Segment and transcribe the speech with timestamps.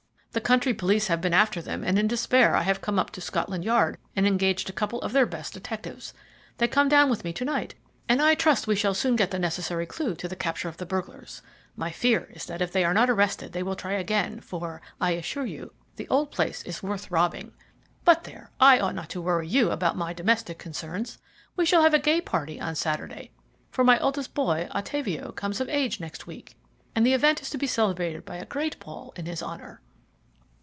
[0.33, 3.19] The country police have been after them, and in despair I have come up to
[3.19, 6.13] Scotland Yard and engaged a couple of their best detectives.
[6.57, 7.75] They come down with me to night,
[8.07, 10.85] and I trust we shall soon get the necessary clue to the capture of the
[10.85, 11.41] burglars.
[11.75, 15.11] My fear is that if they are not arrested they will try again, for, I
[15.11, 17.51] assure you, the old place is worth robbing.
[18.05, 21.17] But, there, I ought not to worry you about my domestic concerns.
[21.57, 23.31] We shall have a gay party on Saturday,
[23.69, 26.55] for my eldest boy Ottavio comes of age next week,
[26.95, 29.81] and the event is to be celebrated by a great ball in his honour."